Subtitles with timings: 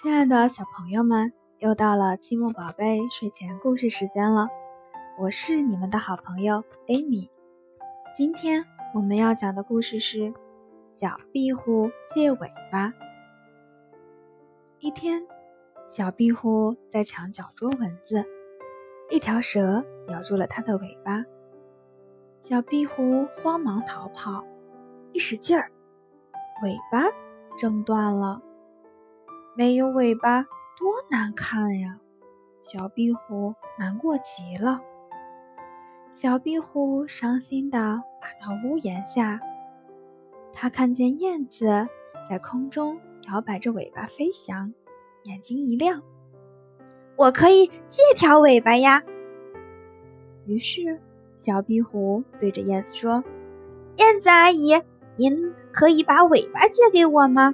[0.00, 4.48] 亲爱的小朋友们，又到了积木宝贝睡前故事时间了。
[5.18, 7.28] 我是你们的好朋友 Amy。
[8.16, 10.18] 今天我们要讲的故事是
[10.92, 12.90] 《小壁虎借尾巴》。
[14.78, 15.26] 一天，
[15.88, 18.24] 小壁虎在墙角捉蚊子，
[19.10, 21.24] 一条蛇咬住了它的尾巴。
[22.38, 24.44] 小壁虎慌忙逃跑，
[25.12, 25.72] 一使劲儿，
[26.62, 27.02] 尾巴
[27.58, 28.42] 挣断了。
[29.58, 30.42] 没有尾巴
[30.78, 31.98] 多难看呀！
[32.62, 34.80] 小壁虎难过极了。
[36.12, 39.40] 小壁虎伤心地爬到屋檐下，
[40.52, 41.88] 它看见燕子
[42.30, 44.72] 在空中摇摆着尾巴飞翔，
[45.24, 46.04] 眼睛一亮
[47.18, 49.02] ：“我可以借条尾巴呀！”
[50.46, 51.00] 于是，
[51.36, 53.24] 小壁虎对着燕子说
[53.98, 54.80] ：“燕子阿姨，
[55.16, 57.52] 您可以把尾巴借给我吗？”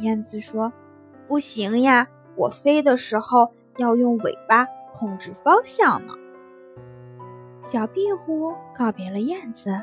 [0.00, 0.72] 燕子说
[1.28, 6.14] ：“不行呀，我飞的时候要用尾巴控制方向呢。”
[7.62, 9.82] 小壁虎告别了燕子，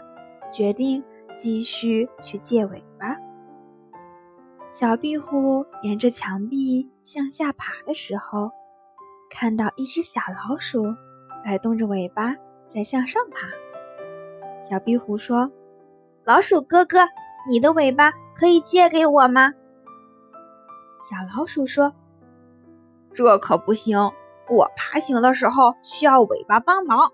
[0.51, 1.03] 决定
[1.35, 3.17] 继续去借尾巴。
[4.69, 8.51] 小壁虎沿着墙壁向下爬的时候，
[9.29, 10.83] 看到一只小老鼠
[11.43, 12.35] 摆动着尾巴
[12.69, 13.47] 在向上爬。
[14.69, 15.51] 小壁虎说
[16.23, 16.99] ：“老鼠哥哥，
[17.49, 19.53] 你的尾巴可以借给我吗？”
[21.01, 21.93] 小老鼠说
[23.13, 23.97] ：“这可不行，
[24.49, 27.11] 我爬行的时候需要尾巴帮忙。”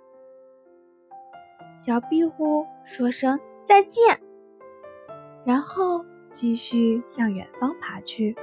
[1.79, 4.19] 小壁虎说声再见，
[5.45, 8.35] 然后继续向远方爬去。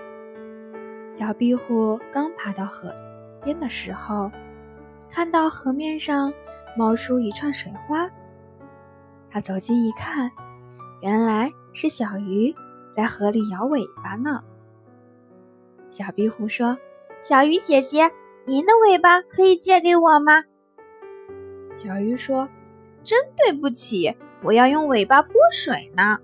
[1.13, 2.93] 小壁虎刚爬到河
[3.43, 4.31] 边的时候，
[5.11, 6.33] 看到河面上
[6.77, 8.09] 冒出一串水花。
[9.31, 10.31] 它走近一看，
[11.03, 12.55] 原来是小鱼
[12.97, 14.43] 在河里摇尾巴呢。
[15.95, 16.77] 小壁虎说
[17.23, 18.11] ：“小鱼姐姐，
[18.47, 20.43] 您的尾巴可以借给我吗？”
[21.79, 22.49] 小鱼说
[23.05, 26.19] ：“真对不起，我要用尾巴拨水呢。”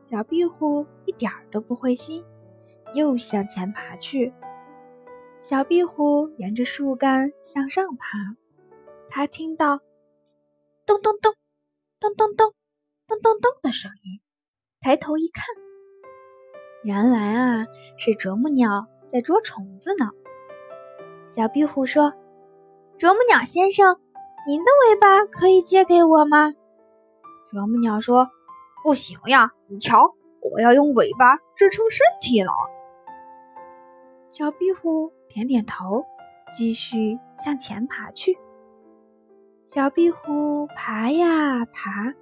[0.00, 2.24] 小壁虎一点儿都不灰心，
[2.94, 4.32] 又向前爬去。
[5.42, 8.34] 小壁虎沿着树干向上爬，
[9.10, 9.80] 它听到
[10.86, 11.34] “咚咚咚，
[12.00, 12.54] 咚咚咚，
[13.06, 14.22] 咚咚咚”的声音，
[14.80, 15.65] 抬头一看。
[16.86, 17.66] 原来啊，
[17.96, 20.10] 是啄木鸟在捉虫子呢。
[21.34, 22.12] 小壁虎说
[22.96, 23.98] ：“啄木鸟先生，
[24.46, 26.54] 您的尾巴可以借给我吗？”
[27.50, 28.30] 啄木鸟说
[28.84, 32.52] ：“不行呀，你瞧，我要用尾巴支撑身体呢。”
[34.30, 36.04] 小壁虎点点头，
[36.56, 38.38] 继续向前爬去。
[39.64, 42.14] 小壁虎爬呀爬，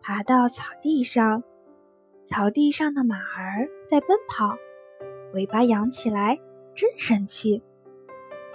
[0.00, 1.42] 爬到草地上。
[2.26, 4.56] 草地上的马儿在奔跑，
[5.34, 6.40] 尾巴扬起来，
[6.74, 7.62] 真神气。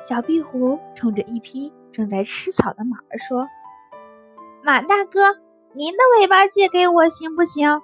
[0.08, 3.48] 小壁虎冲着一匹正在吃草的马儿说
[4.64, 5.38] ：“马大哥，
[5.74, 7.82] 您的尾巴借给我行不行？”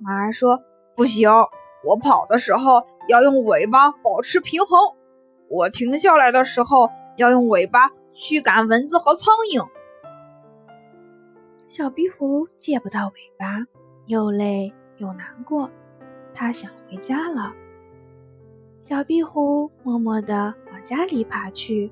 [0.00, 0.62] 马儿说
[0.96, 1.30] ：“不行，
[1.84, 4.96] 我跑的时候要用尾巴保持平衡，
[5.48, 9.68] 我停下来的时候要用尾巴驱赶蚊子和苍蝇。”
[11.68, 13.66] 小壁虎借不到尾巴。
[14.06, 15.70] 又累又难过，
[16.34, 17.52] 他想回家了。
[18.80, 21.90] 小壁虎默默地往家里爬去，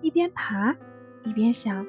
[0.00, 0.76] 一边爬
[1.24, 1.84] 一边想：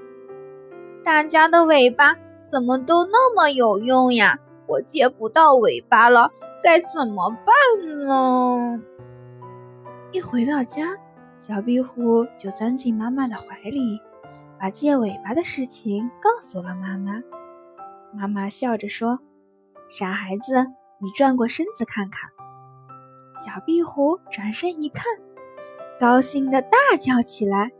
[1.03, 2.16] 大家的尾巴
[2.47, 4.39] 怎么都那么有用呀？
[4.67, 6.31] 我借不到尾巴了，
[6.63, 8.81] 该怎么办呢？
[10.11, 10.97] 一回到家，
[11.39, 13.99] 小壁虎就钻进妈妈的怀里，
[14.59, 17.22] 把借尾巴的事情告诉了妈妈。
[18.11, 19.19] 妈妈笑着说。
[19.91, 20.68] 傻孩子，
[21.00, 22.29] 你转过身子看看。
[23.46, 25.03] 小壁虎转身一看，
[25.99, 27.72] 高兴的大叫起来：“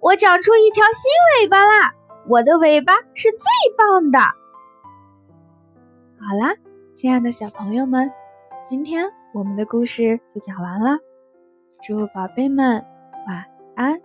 [0.00, 1.94] 我长出一条新尾巴啦！
[2.28, 3.48] 我的尾巴是最
[3.78, 4.18] 棒的！”
[6.20, 6.54] 好啦，
[6.94, 8.12] 亲爱的小朋友们，
[8.68, 10.98] 今天我们的故事就讲完了。
[11.82, 12.84] 祝宝贝们
[13.26, 13.46] 晚
[13.76, 14.02] 安。